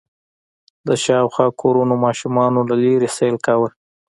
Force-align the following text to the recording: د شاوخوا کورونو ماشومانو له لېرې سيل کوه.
د 0.87 0.89
شاوخوا 1.03 1.47
کورونو 1.61 1.95
ماشومانو 2.05 2.59
له 2.69 2.75
لېرې 2.83 3.09
سيل 3.17 3.35
کوه. 3.45 3.69